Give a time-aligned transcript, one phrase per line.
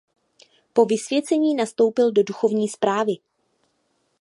[0.73, 3.13] Po vysvěcení nastoupil do duchovní správy.